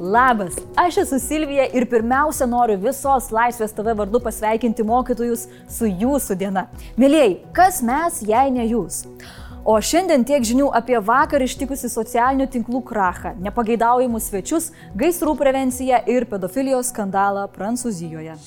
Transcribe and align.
Labas, 0.00 0.54
aš 0.76 0.96
esu 0.96 1.18
Silvija 1.20 1.66
ir 1.76 1.84
pirmiausia 1.84 2.46
noriu 2.48 2.78
visos 2.80 3.26
Laisvės 3.36 3.74
TV 3.76 3.92
vardu 3.98 4.16
pasveikinti 4.24 4.80
mokytojus 4.88 5.42
su 5.68 5.84
jūsų 5.84 6.38
diena. 6.40 6.62
Mėlyjei, 6.96 7.34
kas 7.52 7.82
mes, 7.84 8.22
jei 8.24 8.48
ne 8.54 8.64
jūs? 8.64 9.02
O 9.60 9.74
šiandien 9.76 10.24
tiek 10.24 10.40
žinių 10.40 10.70
apie 10.72 10.96
vakar 11.04 11.44
ištikusi 11.44 11.92
socialinių 11.92 12.48
tinklų 12.48 12.80
krachą, 12.88 13.34
nepageidaujamus 13.44 14.30
svečius, 14.32 14.70
gaisrų 14.96 15.36
prevenciją 15.36 16.00
ir 16.08 16.24
pedofilijos 16.32 16.94
skandalą 16.94 17.44
Prancūzijoje. 17.52 18.38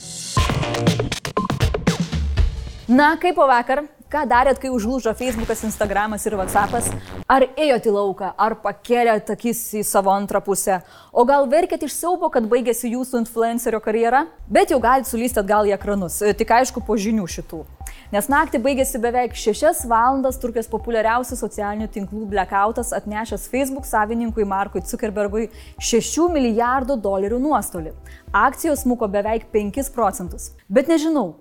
Na, 2.90 3.14
kaip 3.22 3.38
po 3.38 3.46
vakar, 3.46 3.86
Ką 4.14 4.28
darėt, 4.30 4.60
kai 4.62 4.70
užlūžo 4.70 5.10
Facebookas, 5.18 5.64
Instagramas 5.66 6.22
ir 6.30 6.36
WhatsAppas? 6.38 6.92
Ar 7.26 7.48
ėjote 7.58 7.90
į 7.90 7.94
lauką, 7.96 8.28
ar 8.38 8.54
pakėlėt 8.62 9.32
akis 9.34 9.62
į 9.80 9.82
savo 9.90 10.12
antrą 10.14 10.38
pusę? 10.46 10.84
O 11.10 11.24
gal 11.26 11.48
verkėt 11.50 11.88
iš 11.88 11.96
siaubo, 11.98 12.30
kad 12.30 12.46
baigėsi 12.46 12.92
jūsų 12.94 13.24
influencerio 13.24 13.80
karjera? 13.82 14.28
Bet 14.46 14.70
jau 14.70 14.78
galite 14.84 15.10
sulysti 15.10 15.42
atgal 15.42 15.66
į 15.66 15.74
ekranus, 15.74 16.20
tik 16.38 16.54
aišku 16.54 16.86
po 16.86 16.94
žinių 16.94 17.26
šitų. 17.26 17.64
Nes 18.14 18.30
naktį 18.30 18.62
baigėsi 18.62 19.02
beveik 19.02 19.34
6 19.34 19.88
valandas 19.90 20.38
trukęs 20.38 20.70
populiariausių 20.70 21.40
socialinių 21.40 21.90
tinklų 21.96 22.28
blackoutas 22.36 22.94
atnešęs 22.94 23.48
Facebook 23.50 23.90
savininkui 23.90 24.46
Markui 24.46 24.86
Zuckerbergui 24.86 25.48
6 25.82 26.28
milijardų 26.36 27.00
dolerių 27.02 27.42
nuostolį. 27.42 27.96
Akcijos 28.30 28.86
smuko 28.86 29.10
beveik 29.10 29.50
5 29.50 29.90
procentus. 29.96 30.52
Bet 30.70 30.94
nežinau, 30.94 31.32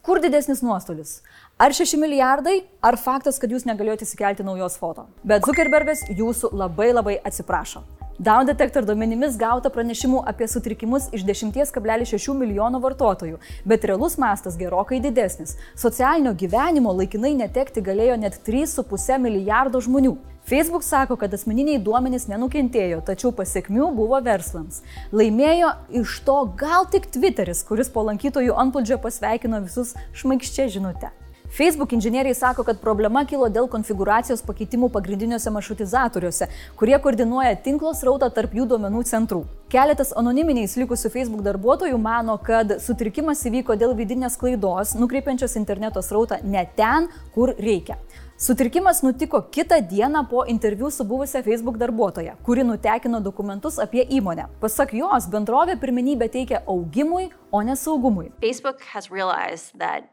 Kur 0.00 0.16
didesnis 0.16 0.62
nuostolis? 0.64 1.18
Ar 1.60 1.74
6 1.76 1.98
milijardai, 2.00 2.62
ar 2.80 2.96
faktas, 2.96 3.36
kad 3.36 3.52
jūs 3.52 3.66
negalėjote 3.68 4.06
įsikelti 4.06 4.46
naujos 4.46 4.78
foto? 4.80 5.04
Bet 5.28 5.44
Zuckerbergas 5.44 6.06
jūsų 6.08 6.54
labai 6.56 6.86
labai 6.94 7.18
atsiprašo. 7.20 7.82
Down 8.16 8.48
Detector 8.48 8.84
duomenimis 8.88 9.36
gauta 9.40 9.68
pranešimų 9.72 10.22
apie 10.32 10.48
sutrikimus 10.48 11.10
iš 11.16 11.26
10,6 11.28 12.32
milijono 12.36 12.80
vartotojų, 12.80 13.42
bet 13.68 13.84
realus 13.88 14.16
mastas 14.20 14.56
gerokai 14.60 15.02
didesnis. 15.04 15.58
Socialinio 15.76 16.32
gyvenimo 16.32 16.96
laikinai 16.96 17.34
netekti 17.36 17.84
galėjo 17.84 18.16
net 18.24 18.40
3,5 18.48 19.20
milijardo 19.20 19.84
žmonių. 19.84 20.16
Facebook 20.50 20.82
sako, 20.82 21.14
kad 21.16 21.30
asmeniniai 21.30 21.78
duomenys 21.78 22.24
nenukentėjo, 22.26 22.96
tačiau 23.06 23.30
pasiekmių 23.38 23.92
buvo 23.94 24.18
verslams. 24.26 24.80
Laimėjo 25.14 25.68
iš 26.00 26.16
to 26.26 26.34
gal 26.58 26.88
tik 26.90 27.06
Twitteris, 27.14 27.62
kuris 27.68 27.92
po 27.94 28.02
lankytojų 28.08 28.56
antplūdžio 28.58 28.98
pasveikino 29.04 29.60
visus 29.62 29.94
šmaikščia 30.18 30.66
žinutę. 30.74 31.12
Facebook 31.50 31.92
inžinieriai 31.92 32.34
sako, 32.34 32.62
kad 32.62 32.78
problema 32.78 33.24
kilo 33.26 33.48
dėl 33.50 33.66
konfiguracijos 33.70 34.44
pakeitimų 34.46 34.86
pagrindiniuose 34.94 35.50
maršrutizatoriuose, 35.50 36.46
kurie 36.78 36.94
koordinuoja 37.02 37.56
tinklo 37.64 37.90
srautą 37.98 38.28
tarp 38.30 38.54
jų 38.54 38.68
duomenų 38.70 39.02
centrų. 39.10 39.40
Keletas 39.70 40.12
anoniminiais 40.18 40.76
likusių 40.78 41.10
Facebook 41.10 41.42
darbuotojų 41.46 41.98
mano, 41.98 42.36
kad 42.38 42.76
sutrikimas 42.82 43.42
įvyko 43.50 43.74
dėl 43.78 43.96
vidinės 43.98 44.38
klaidos, 44.38 44.94
nukreipiančios 44.98 45.58
interneto 45.58 46.02
srautą 46.06 46.38
ne 46.46 46.62
ten, 46.78 47.10
kur 47.34 47.54
reikia. 47.58 47.98
Sutrikimas 48.40 49.02
nutiko 49.02 49.42
kitą 49.42 49.80
dieną 49.90 50.22
po 50.30 50.44
interviu 50.48 50.90
su 50.90 51.04
buvusia 51.04 51.42
Facebook 51.42 51.76
darbuotoja, 51.82 52.36
kuri 52.46 52.64
nutekino 52.64 53.20
dokumentus 53.20 53.78
apie 53.78 54.06
įmonę. 54.06 54.46
Pasak 54.62 54.94
jos, 54.94 55.26
bendrovė 55.34 55.76
pirmenybę 55.82 56.30
teikia 56.30 56.62
augimui, 56.66 57.28
o 57.50 57.62
ne 57.62 57.76
saugumui. 57.76 58.30
Facebook 58.40 58.80
has 58.94 59.10
realized 59.10 59.76
that 59.78 60.08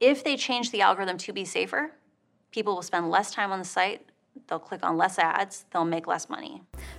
if 0.00 0.24
they 0.24 0.36
change 0.36 0.70
the 0.70 0.80
algorithm 0.80 1.18
to 1.18 1.32
be 1.32 1.44
safer, 1.44 1.92
people 2.50 2.74
will 2.74 2.82
spend 2.82 3.10
less 3.10 3.30
time 3.30 3.52
on 3.52 3.58
the 3.58 3.64
site, 3.64 4.00
ads. 5.18 5.64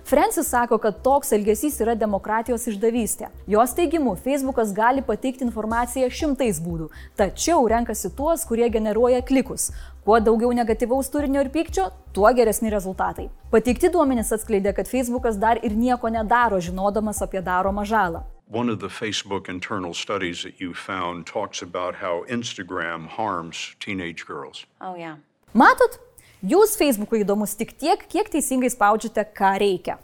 Francis 0.04 0.48
sako, 0.48 0.78
kad 0.78 1.02
toks 1.02 1.32
elgesys 1.32 1.80
yra 1.84 1.94
demokratijos 1.94 2.66
išdavystė. 2.70 3.28
Jos 3.46 3.74
teigimu, 3.76 4.16
Facebookas 4.16 4.72
gali 4.74 5.02
pateikti 5.02 5.44
informaciją 5.44 6.08
šimtais 6.10 6.60
būdų, 6.64 6.88
tačiau 7.16 7.66
renkasi 7.68 8.10
tuos, 8.16 8.44
kurie 8.48 8.68
generuoja 8.70 9.22
klikus. 9.22 9.70
Kuo 10.04 10.20
daugiau 10.20 10.52
negatyvaus 10.54 11.10
turinio 11.10 11.42
ir 11.42 11.50
pykčio, 11.50 11.90
tuo 12.14 12.30
geresni 12.32 12.70
rezultatai. 12.70 13.28
Pateikti 13.50 13.90
duomenys 13.92 14.32
atskleidė, 14.32 14.72
kad 14.72 14.88
Facebookas 14.88 15.36
dar 15.36 15.60
ir 15.62 15.76
nieko 15.76 16.08
nedaro, 16.08 16.62
žinodamas 16.62 17.22
apie 17.26 17.42
daromą 17.42 17.84
žalą. 17.84 18.24
One 18.48 18.68
of 18.68 18.78
the 18.78 18.86
Facebook 18.86 19.48
internal 19.48 19.92
studies 19.92 20.44
that 20.44 20.60
you 20.60 20.72
found 20.72 21.26
talks 21.26 21.62
about 21.62 21.96
how 21.96 22.24
Instagram 22.28 23.08
harms 23.08 23.74
teenage 23.80 24.24
girls. 24.24 24.66
Oh, 24.80 24.94
yeah. 24.94 25.16
Matot, 25.52 25.98
jūs 26.46 26.78
Facebook'ui 26.78 27.24
įdomus 27.24 27.56
tik 27.58 27.74
tiek, 27.74 28.06
kiek 28.06 28.30
teisingai 28.30 28.70
spaudžiate, 28.70 29.26
ką 29.34 29.50
reikia. 29.58 29.98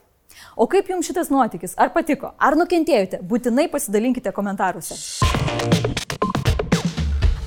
O 0.59 0.67
kaip 0.67 0.91
jums 0.91 1.07
šitas 1.07 1.31
nuotykis? 1.31 1.79
Ar 1.79 1.95
patiko? 1.95 2.35
Ar 2.35 2.59
nukentėjote? 2.59 3.23
Būtinai 3.23 3.71
pasidalinkite 3.71 4.35
komentaruose. 4.35 6.02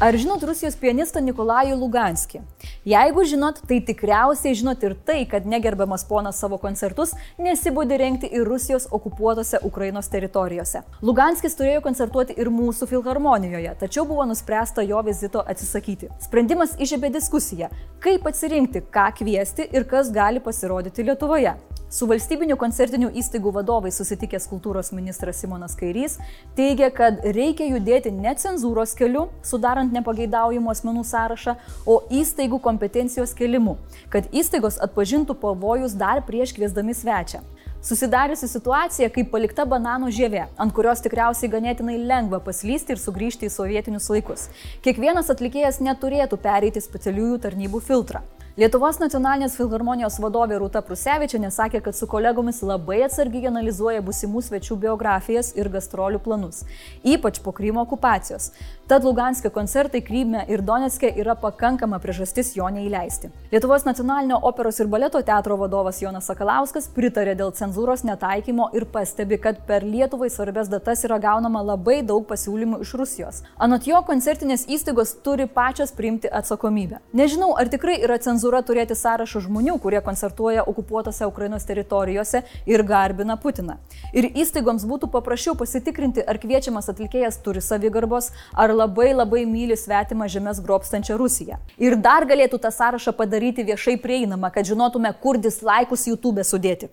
Ar 0.05 0.13
žinot 0.21 0.43
Rusijos 0.45 0.75
pianistą 0.77 1.17
Nikolajų 1.25 1.79
Luganskį? 1.81 2.43
Jeigu 2.85 3.23
žinot, 3.25 3.57
tai 3.65 3.79
tikriausiai 3.87 4.53
žinot 4.53 4.83
ir 4.85 4.93
tai, 5.07 5.23
kad 5.25 5.47
negerbiamas 5.49 6.03
ponas 6.05 6.37
savo 6.37 6.59
koncertus 6.61 7.15
nesibūdė 7.41 7.97
renkti 7.97 8.29
ir 8.29 8.45
Rusijos 8.45 8.85
okupuotose 8.93 9.63
Ukrainos 9.65 10.11
teritorijose. 10.13 10.83
Luganskis 11.01 11.57
turėjo 11.57 11.81
koncertuoti 11.87 12.37
ir 12.37 12.53
mūsų 12.53 12.85
filharmonijoje, 12.91 13.71
tačiau 13.81 14.05
buvo 14.05 14.27
nuspręsta 14.29 14.85
jo 14.85 15.01
vizito 15.07 15.41
atsisakyti. 15.41 16.11
Sprendimas 16.21 16.77
išėbė 16.77 17.09
diskusiją, 17.15 17.71
kaip 18.05 18.29
atsirinkti, 18.29 18.85
ką 18.93 19.07
kviesti 19.23 19.65
ir 19.73 19.89
kas 19.89 20.13
gali 20.13 20.43
pasirodyti 20.51 21.07
Lietuvoje. 21.09 21.55
Su 21.89 22.07
valstybinių 22.09 22.55
koncertinių 22.57 23.11
įstaigų 23.21 23.51
vadovais 23.53 23.97
susitikęs 23.99 24.47
kultūros 24.49 24.89
ministras 24.95 25.37
Simonas 25.41 25.75
Kairys 25.77 26.17
teigia, 26.57 26.89
kad 26.89 27.21
reikia 27.21 27.67
judėti 27.69 28.09
ne 28.11 28.33
cenzūros 28.41 28.95
keliu, 28.97 29.27
sudarant 29.45 29.93
nepageidaujamų 29.93 30.73
asmenų 30.73 31.05
sąrašą, 31.05 31.53
o 31.85 31.99
įstaigų 32.09 32.59
kompetencijos 32.65 33.35
kelimu, 33.37 33.77
kad 34.09 34.25
įstaigos 34.33 34.81
atpažintų 34.81 35.37
pavojus 35.43 35.93
dar 35.93 36.23
prieš 36.25 36.55
kviesdami 36.57 36.97
svečią. 36.97 37.43
Susidariusi 37.85 38.47
situacija 38.49 39.11
kaip 39.13 39.27
palikta 39.29 39.61
banano 39.69 40.09
žievė, 40.09 40.47
ant 40.57 40.73
kurios 40.73 41.05
tikriausiai 41.05 41.51
ganėtinai 41.53 41.99
lengva 42.01 42.39
paslysti 42.41 42.95
ir 42.95 43.01
sugrįžti 43.03 43.45
į 43.45 43.53
sovietinius 43.53 44.09
laikus. 44.09 44.47
Kiekvienas 44.81 45.29
atlikėjas 45.29 45.77
neturėtų 45.85 46.41
pereiti 46.41 46.81
specialiųjų 46.81 47.43
tarnybų 47.45 47.83
filtrą. 47.85 48.23
Lietuvos 48.55 49.01
nacionalinės 49.01 49.57
filharmonijos 49.59 50.15
vadovė 50.23 50.61
Rūta 50.61 50.79
Prusevičianė 50.87 51.49
sakė, 51.51 51.81
kad 51.83 51.97
su 51.97 52.07
kolegomis 52.07 52.61
labai 52.63 53.01
atsargiai 53.03 53.49
analizuoja 53.49 53.99
busimų 53.99 54.45
svečių 54.45 54.77
biografijas 54.79 55.49
ir 55.59 55.67
gastrolių 55.73 56.21
planus, 56.23 56.61
ypač 57.03 57.41
po 57.43 57.51
Krymo 57.51 57.83
okupacijos. 57.83 58.53
Tad 58.87 59.03
Luganskio 59.03 59.49
koncertai 59.51 59.99
Kryme 60.07 60.45
ir 60.47 60.63
Donetske 60.63 61.09
yra 61.19 61.35
pakankama 61.35 61.99
priežastis 61.99 62.53
jo 62.55 62.69
neįleisti. 62.71 63.27
Lietuvos 63.51 63.83
nacionalinio 63.83 64.37
operos 64.47 64.79
ir 64.79 64.87
baleto 64.87 65.19
teatro 65.19 65.59
vadovas 65.59 65.99
Jonas 65.99 66.31
Sakalauskas 66.31 66.87
pritarė 66.95 67.35
dėl 67.35 67.51
cenzūros 67.59 68.05
netaikymo 68.07 68.69
ir 68.77 68.87
pastebi, 68.87 69.35
kad 69.35 69.65
per 69.67 69.83
Lietuvai 69.83 70.31
svarbės 70.31 70.71
datas 70.71 71.03
yra 71.03 71.19
gaunama 71.19 71.65
labai 71.73 71.97
daug 72.07 72.23
pasiūlymų 72.31 72.79
iš 72.87 72.95
Rusijos. 73.03 73.43
Anot 73.59 73.91
jo, 73.91 73.99
koncertinės 74.07 74.63
įstaigos 74.71 75.17
turi 75.27 75.49
pačios 75.59 75.91
priimti 75.91 76.31
atsakomybę. 76.31 77.03
Nežinau, 77.11 77.51
ar 77.59 77.67
tikrai 77.73 77.99
yra 77.99 78.15
cenzūra 78.21 78.44
cenzūra 78.45 78.61
turėti 78.63 78.95
sąrašą 78.95 79.41
žmonių, 79.41 79.79
kurie 79.81 80.01
koncertuoja 80.01 80.65
okupuotose 80.65 81.25
Ukrainos 81.25 81.65
teritorijose 81.65 82.43
ir 82.65 82.83
garbina 82.83 83.37
Putiną. 83.37 83.77
Ir 84.13 84.29
įstaigoms 84.35 84.85
būtų 84.85 85.09
paprasčiau 85.09 85.55
pasitikrinti, 85.55 86.21
ar 86.21 86.37
kviečiamas 86.37 86.89
atlikėjas 86.89 87.41
turi 87.41 87.61
savigarbos, 87.61 88.31
ar 88.53 88.73
labai 88.73 89.13
labai 89.13 89.45
myli 89.45 89.75
svetimą 89.75 90.27
žemės 90.29 90.61
grobstančią 90.61 91.17
Rusiją. 91.17 91.57
Ir 91.77 91.97
dar 91.97 92.25
galėtų 92.25 92.59
tą 92.59 92.71
sąrašą 92.71 93.15
padaryti 93.17 93.65
viešai 93.65 93.97
prieinamą, 93.97 94.51
kad 94.51 94.65
žinotume, 94.65 95.13
kur 95.21 95.37
dislaikus 95.37 96.05
YouTube 96.07 96.43
sudėti. 96.43 96.89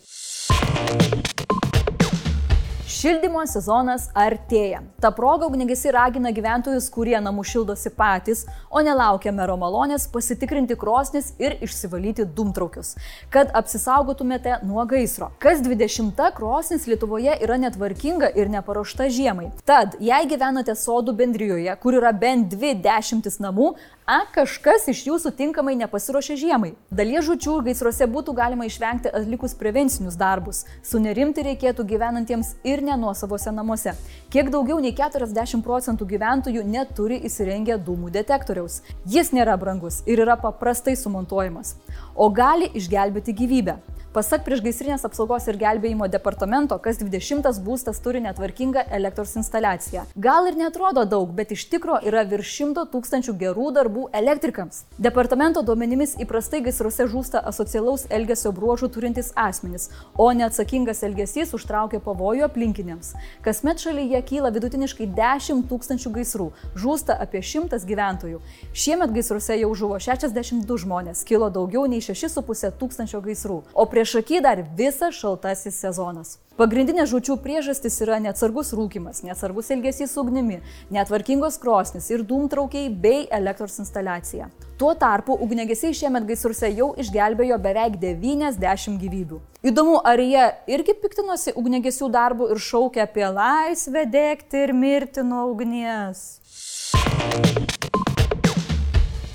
Šildymo 3.03 3.41
sezonas 3.51 4.05
artėja. 4.15 4.79
Ta 5.03 5.09
proga 5.11 5.49
ugnegesi 5.51 5.91
ragina 5.91 6.31
gyventojus, 6.31 6.85
kurie 6.95 7.17
namų 7.19 7.43
šildosi 7.51 7.91
patys, 7.97 8.45
o 8.71 8.79
nelaukia 8.79 9.33
mero 9.35 9.57
malonės, 9.59 10.05
pasitikrinti 10.13 10.77
krosnis 10.79 11.33
ir 11.43 11.57
išsivalyti 11.67 12.29
dūmtraukius, 12.37 12.93
kad 13.35 13.51
apsisaugotumėte 13.59 14.61
nuo 14.69 14.85
gaisro. 14.87 15.33
Kas 15.43 15.65
20 15.67 16.23
krosnis 16.37 16.87
Lietuvoje 16.87 17.35
yra 17.43 17.57
netvarkinga 17.65 18.31
ir 18.39 18.53
neparuošta 18.53 19.09
žiemai. 19.11 19.49
Tad, 19.67 19.99
jei 19.99 20.29
gyvenate 20.31 20.79
sodų 20.79 21.17
bendrijoje, 21.25 21.75
kur 21.83 21.99
yra 21.99 22.15
bent 22.15 22.55
dvi 22.55 22.77
dešimtis 22.87 23.43
namų, 23.43 23.73
A, 24.03 24.25
kažkas 24.35 24.89
iš 24.91 25.05
jūsų 25.07 25.31
tinkamai 25.39 25.77
nepasiruošė 25.79 26.35
žiemai. 26.41 26.73
Dalies 26.91 27.23
žučių 27.29 27.61
gaisruose 27.69 28.09
būtų 28.11 28.33
galima 28.35 28.67
išvengti 28.67 29.13
atlikus 29.15 29.55
prevencinius 29.55 30.17
darbus. 30.19 30.65
Sunerimti 30.83 31.45
reikėtų 31.47 31.87
gyvenantiems 31.87 32.57
ir 32.67 32.83
ne 32.83 32.97
nuosavose 32.99 33.55
namuose. 33.55 33.95
Kiek 34.35 34.51
daugiau 34.51 34.81
nei 34.83 34.91
40 34.99 35.63
procentų 35.63 36.11
gyventojų 36.17 36.67
neturi 36.67 37.21
įsirengę 37.31 37.79
dūmų 37.87 38.11
detektoriaus. 38.19 38.81
Jis 39.07 39.31
nėra 39.31 39.55
brangus 39.55 40.03
ir 40.11 40.27
yra 40.27 40.35
paprastai 40.35 40.97
sumontuojamas. 40.99 41.77
O 42.19 42.27
gali 42.35 42.73
išgelbėti 42.75 43.39
gyvybę. 43.39 43.79
Pasak 44.13 44.43
priešgaisrinės 44.45 45.07
apsaugos 45.09 45.47
ir 45.49 45.57
gelbėjimo 45.57 46.05
departamento, 46.13 46.77
kas 46.85 46.99
20 47.01 47.47
būstas 47.65 47.97
turi 48.05 48.21
netvarkingą 48.21 48.83
elektros 48.93 49.31
instaliaciją. 49.41 50.03
Gal 50.27 50.51
ir 50.51 50.59
netrodo 50.61 51.07
daug, 51.09 51.31
bet 51.33 51.55
iš 51.57 51.63
tikro 51.73 51.97
yra 52.05 52.21
virš 52.29 52.51
100 52.59 52.85
tūkstančių 52.93 53.33
gerų 53.41 53.71
darbų 53.73 54.03
elektrikams. 54.21 54.83
Departamento 55.01 55.63
duomenimis 55.65 56.13
įprastai 56.21 56.61
gaisruose 56.67 57.07
žūsta 57.09 57.41
asocialaus 57.49 58.05
elgesio 58.13 58.53
bruožų 58.53 58.91
turintys 58.93 59.31
asmenys, 59.33 59.89
o 60.21 60.29
neatsakingas 60.37 61.01
elgesys 61.09 61.57
užtraukia 61.57 62.03
pavojų 62.05 62.45
aplinkiniams. 62.51 63.15
Kasmet 63.41 63.81
šalyje 63.81 64.21
kyla 64.29 64.53
vidutiniškai 64.53 65.09
10 65.17 65.65
tūkstančių 65.73 66.15
gaisrų, 66.19 66.51
žūsta 66.77 67.17
apie 67.17 67.41
100 67.41 67.81
gyventojų. 67.89 68.45
Šiemet 68.77 69.17
gaisruose 69.17 69.57
jau 69.63 69.73
žuvo 69.73 69.97
62 69.97 70.81
žmonės, 70.85 71.25
kilo 71.25 71.49
daugiau 71.49 71.89
nei 71.89 72.05
6,5 72.05 72.77
tūkstančio 72.77 73.25
gaisrų, 73.25 73.63
o 73.73 73.89
prieš 74.03 74.19
akį 74.19 74.41
dar 74.43 74.59
visas 74.75 75.15
šaltasis 75.15 75.77
sezonas. 75.79 76.39
Pagrindinė 76.59 77.05
žučių 77.07 77.37
priežastis 77.45 78.01
yra 78.03 78.19
neatsargus 78.19 78.73
rūkimas, 78.75 79.23
neatsargus 79.23 79.71
elgesys 79.71 80.11
su 80.11 80.25
ugnimi, 80.25 80.59
netvarkingos 80.91 81.61
krosnis 81.63 82.11
ir 82.11 82.25
dūmtraukiai 82.27 82.91
bei 82.91 83.29
elektros 83.31 83.79
instaliacija. 83.79 84.51
Tuo 84.79 84.91
tarpu 84.99 85.39
ugnegesiai 85.47 85.95
šiemet 85.95 86.27
gaisruose 86.27 86.73
jau 86.75 86.91
išgelbėjo 86.99 87.61
beveik 87.63 88.01
90 88.03 88.99
gyvybių. 89.05 89.39
Įdomu, 89.71 90.01
ar 90.03 90.19
jie 90.19 90.51
irgi 90.75 90.99
piktinosi 90.99 91.55
ugnegesių 91.55 92.11
darbų 92.11 92.51
ir 92.57 92.63
šaukia 92.67 93.07
apie 93.07 93.29
laisvę 93.31 94.09
dėkti 94.11 94.67
ir 94.67 94.75
mirti 94.75 95.23
nuo 95.23 95.47
ugnies. 95.55 96.43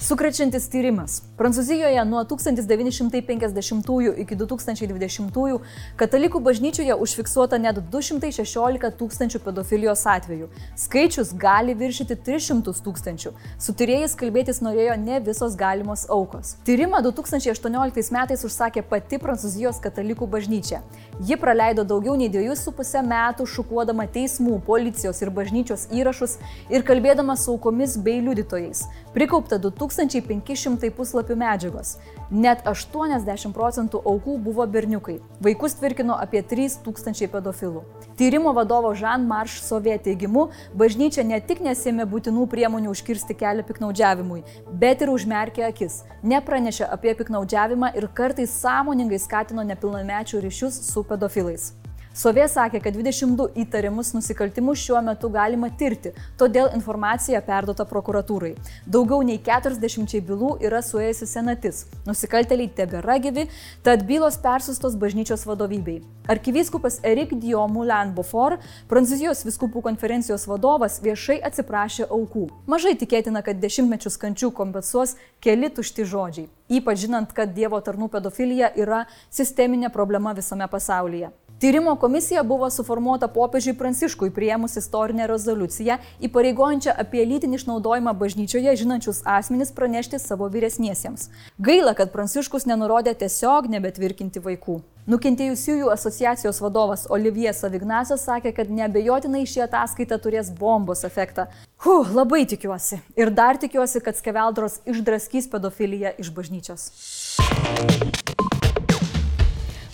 Sukrečiantis 0.08 0.70
tyrimas. 0.72 1.18
Prancūzijoje 1.36 2.04
nuo 2.08 2.22
1950 2.24 4.20
iki 4.22 4.36
2020 4.40 5.58
katalikų 6.00 6.40
bažnyčioje 6.46 6.96
užfiksuota 6.96 7.58
net 7.60 7.82
216 7.92 8.94
tūkstančių 9.02 9.42
pedofilijos 9.44 10.06
atvejų. 10.08 10.48
Skaičius 10.80 11.34
gali 11.36 11.76
viršyti 11.76 12.16
300 12.24 12.72
tūkstančių. 12.86 13.34
Su 13.60 13.76
tyrėjais 13.76 14.16
kalbėtis 14.16 14.62
norėjo 14.64 14.96
ne 15.02 15.20
visos 15.26 15.58
galimos 15.60 16.06
aukos. 16.08 16.54
Tyrimą 16.64 17.04
2018 17.04 18.16
metais 18.16 18.48
užsakė 18.48 18.86
pati 18.88 19.20
Prancūzijos 19.20 19.84
katalikų 19.84 20.30
bažnyčia. 20.38 20.80
Ji 21.20 21.36
praleido 21.36 21.84
daugiau 21.84 22.16
nei 22.16 22.32
2,5 22.32 23.04
metų 23.12 23.50
šukuodama 23.58 24.08
teismų, 24.08 24.62
policijos 24.72 25.20
ir 25.20 25.36
bažnyčios 25.36 25.90
įrašus 25.92 26.40
ir 26.72 26.88
kalbėdama 26.88 27.36
su 27.36 27.58
aukomis 27.58 28.00
bei 28.00 28.24
liudytojais. 28.24 28.86
Prikaupta 29.18 29.58
2500 29.98 30.92
puslapių 30.94 31.36
medžiagos. 31.42 31.96
Net 32.32 32.66
80 32.68 33.54
procentų 33.56 34.02
aukų 34.06 34.38
buvo 34.44 34.66
berniukai. 34.68 35.18
Vaikus 35.42 35.78
tvirkino 35.80 36.18
apie 36.20 36.44
3000 36.44 37.30
pedofilų. 37.34 37.84
Tyrimo 38.20 38.54
vadovo 38.54 38.94
Jean 38.98 39.26
Marš 39.30 39.62
Sovė 39.64 39.98
teigimu, 40.04 40.50
bažnyčia 40.78 41.26
ne 41.26 41.40
tik 41.42 41.64
nesėmė 41.66 42.06
būtinų 42.10 42.48
priemonių 42.52 42.94
užkirsti 42.94 43.38
kelią 43.38 43.66
piknaudžiavimui, 43.68 44.44
bet 44.74 45.02
ir 45.02 45.14
užmerkė 45.14 45.68
akis, 45.72 46.04
nepranešė 46.24 46.90
apie 46.92 47.16
piknaudžiavimą 47.18 47.96
ir 47.98 48.10
kartais 48.14 48.54
sąmoningai 48.62 49.22
skatino 49.22 49.66
nepilnamečių 49.74 50.42
ryšius 50.46 50.82
su 50.92 51.06
pedofilais. 51.08 51.74
Sovė 52.18 52.48
sakė, 52.50 52.80
kad 52.82 52.96
22 52.98 53.52
įtarimus 53.62 54.08
nusikaltimus 54.16 54.82
šiuo 54.82 55.04
metu 55.06 55.30
galima 55.30 55.68
tirti, 55.78 56.16
todėl 56.42 56.72
informacija 56.74 57.44
perduota 57.46 57.86
prokuratūrai. 57.86 58.56
Daugiau 58.90 59.22
nei 59.22 59.38
40 59.46 60.24
bylų 60.26 60.56
yra 60.66 60.80
suėjusi 60.82 61.28
senatis. 61.30 61.84
Nusikalteliai 62.10 62.72
tebėra 62.74 63.20
gyvi, 63.22 63.46
tad 63.86 64.08
bylos 64.10 64.40
persustos 64.42 64.98
bažnyčios 64.98 65.46
vadovybei. 65.46 66.00
Arkivyskupas 66.26 66.98
Erik 67.06 67.38
Diomulan 67.38 68.16
Bofor, 68.18 68.58
Prancūzijos 68.90 69.46
viskupų 69.46 69.86
konferencijos 69.86 70.50
vadovas, 70.50 70.98
viešai 71.06 71.38
atsiprašė 71.46 72.10
aukų. 72.10 72.48
Mažai 72.66 72.98
tikėtina, 72.98 73.46
kad 73.46 73.62
dešimtmečius 73.62 74.18
kančių 74.18 74.50
kompensuos 74.58 75.20
keli 75.38 75.70
tušti 75.70 76.10
žodžiai, 76.10 76.50
ypač 76.82 77.06
žinant, 77.06 77.30
kad 77.30 77.54
Dievo 77.54 77.78
tarnų 77.78 78.10
pedofilija 78.18 78.74
yra 78.74 79.06
sisteminė 79.30 79.94
problema 79.94 80.34
visame 80.34 80.66
pasaulyje. 80.66 81.30
Tyrimo 81.60 81.96
komisija 81.96 82.44
buvo 82.44 82.70
suformuota 82.70 83.28
popiežiui 83.28 83.74
Pranciškui 83.78 84.30
prieimus 84.32 84.78
istorinę 84.78 85.26
rezoliuciją, 85.28 85.96
įpareigojančią 86.22 86.94
apie 87.02 87.24
lytinį 87.26 87.58
išnaudojimą 87.58 88.14
bažnyčioje 88.20 88.76
žinančius 88.78 89.24
asmenys 89.26 89.72
pranešti 89.74 90.20
savo 90.22 90.46
vyresniesiems. 90.54 91.32
Gaila, 91.58 91.96
kad 91.98 92.14
Pranciškus 92.14 92.70
nenurodė 92.70 93.16
tiesiog 93.24 93.72
nebetvirkinti 93.74 94.44
vaikų. 94.46 94.78
Nukentėjusiųjų 95.10 95.90
asociacijos 95.90 96.62
vadovas 96.62 97.08
Olivier 97.10 97.58
Savignasas 97.58 98.28
sakė, 98.30 98.54
kad 98.54 98.70
nebejotinai 98.70 99.48
ši 99.50 99.66
ataskaita 99.66 100.22
turės 100.22 100.54
bombos 100.54 101.02
efektą. 101.10 101.48
Huh, 101.82 102.14
labai 102.14 102.44
tikiuosi. 102.46 103.02
Ir 103.18 103.34
dar 103.34 103.58
tikiuosi, 103.58 104.04
kad 104.06 104.20
skeveldros 104.20 104.84
išdraskys 104.86 105.50
pedofiliją 105.50 106.14
iš 106.22 106.30
bažnyčios. 106.38 106.92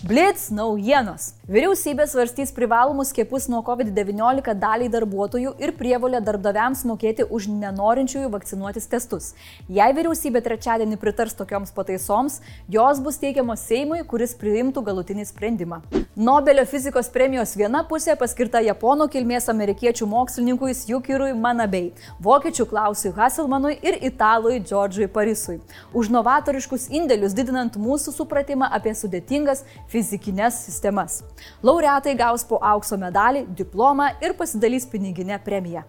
Blitz 0.04 0.50
naujienos. 0.50 1.32
Vyriausybė 1.44 2.06
svarstys 2.08 2.54
privalomus 2.56 3.10
skiepus 3.12 3.50
nuo 3.52 3.58
COVID-19 3.66 4.54
daliai 4.56 4.88
darbuotojų 4.88 5.50
ir 5.60 5.74
prievolę 5.76 6.22
darbdaviams 6.24 6.86
mokėti 6.88 7.26
už 7.28 7.50
nenorinčiųjų 7.52 8.30
vakcinuotis 8.32 8.88
testus. 8.88 9.26
Jei 9.68 9.92
vyriausybė 9.92 10.40
trečiadienį 10.40 10.96
pritars 11.02 11.36
tokioms 11.36 11.74
pataisoms, 11.76 12.38
jos 12.72 13.02
bus 13.04 13.20
teikiamos 13.20 13.60
Seimui, 13.60 14.00
kuris 14.08 14.32
priimtų 14.40 14.86
galutinį 14.86 15.26
sprendimą. 15.28 15.82
Nobelio 16.16 16.64
fizikos 16.64 17.12
premijos 17.12 17.52
viena 17.60 17.84
pusė 17.84 18.16
paskirta 18.16 18.64
japonų 18.64 19.10
kilmės 19.12 19.50
amerikiečių 19.52 20.08
mokslininkui 20.08 20.72
Jukirui 20.88 21.36
Manabei, 21.36 21.92
vokiečių 22.24 22.68
Klausui 22.72 23.12
Hasselmanui 23.12 23.74
ir 23.84 24.00
italui 24.00 24.62
Džordžui 24.64 25.12
Parisui. 25.12 25.60
Už 25.92 26.08
novatoriškus 26.08 26.88
indėlius 26.88 27.36
didinant 27.36 27.76
mūsų 27.76 28.16
supratimą 28.16 28.72
apie 28.72 28.96
sudėtingas 28.96 29.66
fizikinės 29.92 30.64
sistemas. 30.70 31.20
Laureatai 31.62 32.14
gaus 32.18 32.44
po 32.46 32.60
aukso 32.62 32.98
medalį, 33.00 33.46
diplomą 33.56 34.10
ir 34.24 34.36
pasidalys 34.38 34.86
piniginę 34.90 35.40
premiją. 35.44 35.84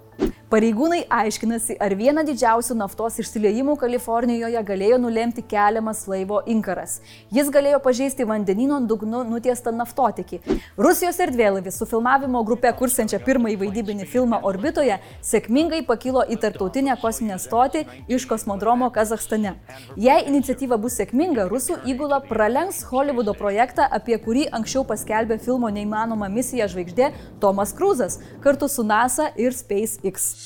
Pareigūnai 0.56 1.02
aiškinasi, 1.12 1.76
ar 1.84 1.92
vieną 2.00 2.22
didžiausių 2.30 2.78
naftos 2.80 3.18
išsiliejimų 3.20 3.74
Kalifornijoje 3.76 4.62
galėjo 4.64 4.96
nulemti 5.04 5.42
keliamas 5.44 6.06
laivo 6.08 6.38
inkaras. 6.48 7.02
Jis 7.36 7.50
galėjo 7.52 7.82
pažeisti 7.84 8.24
vandenino 8.30 8.78
dugnu 8.88 9.26
nutiestą 9.28 9.74
naftotikį. 9.76 10.40
Rusijos 10.80 11.20
erdvėlaivis 11.26 11.76
su 11.76 11.88
filmavimo 11.92 12.40
grupe 12.48 12.72
kursiančia 12.80 13.20
pirmąjį 13.26 13.58
vaidybinį 13.66 14.08
filmą 14.14 14.40
Orbitoje 14.48 14.96
sėkmingai 15.32 15.82
pakilo 15.90 16.24
į 16.24 16.40
tarptautinę 16.46 16.96
kosminę 17.04 17.36
stotį 17.36 17.84
iš 18.16 18.24
kosmodromo 18.32 18.88
Kazakstane. 18.96 19.58
Jei 20.00 20.24
iniciatyva 20.32 20.80
bus 20.80 20.96
sėkminga, 21.02 21.50
rusų 21.52 21.82
įgula 21.84 22.22
pralenks 22.30 22.80
Hollywoodo 22.94 23.36
projektą, 23.36 23.90
apie 24.00 24.22
kurį 24.24 24.48
anksčiau 24.56 24.88
paskelbė 24.88 25.42
filmo 25.50 25.68
Neįmanoma 25.68 26.32
misija 26.32 26.72
žvaigždė 26.72 27.12
Tomas 27.44 27.76
Krūzas 27.76 28.22
kartu 28.40 28.72
su 28.72 28.88
NASA 28.88 29.34
ir 29.36 29.52
SpaceX. 29.52 30.45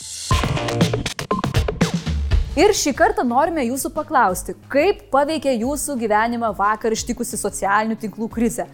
Ir 2.59 2.73
šį 2.75 2.91
kartą 2.97 3.23
norime 3.23 3.63
jūsų 3.63 3.93
paklausti, 3.95 4.55
kaip 4.73 5.05
paveikė 5.13 5.53
jūsų 5.61 5.95
gyvenimą 6.01 6.49
vakar 6.57 6.91
ištikusi 6.91 7.39
socialinių 7.39 7.95
tinklų 8.01 8.27
krizė. 8.33 8.65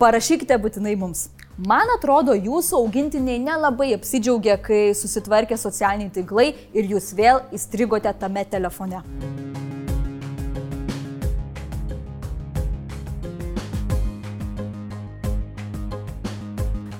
Parašykite 0.00 0.56
būtinai 0.62 0.94
mums. 0.96 1.28
Man 1.60 1.92
atrodo, 1.94 2.32
jūsų 2.34 2.80
augintiniai 2.80 3.38
nelabai 3.44 3.92
apsidžiaugia, 3.98 4.56
kai 4.58 4.82
susitvarkė 4.96 5.60
socialiniai 5.60 6.10
tinklai 6.16 6.50
ir 6.72 6.94
jūs 6.96 7.12
vėl 7.14 7.44
įstrigote 7.54 8.16
tame 8.18 8.48
telefone. 8.48 9.04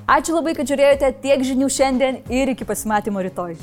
Ačiū 0.05 0.35
labai, 0.37 0.53
kad 0.53 0.69
žiūrėjote 0.69 1.09
tiek 1.23 1.45
žinių 1.49 1.71
šiandien 1.73 2.21
ir 2.29 2.53
iki 2.53 2.69
pasimatymo 2.69 3.25
rytoj. 3.25 3.57